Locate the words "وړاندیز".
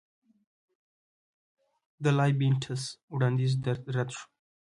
3.13-3.51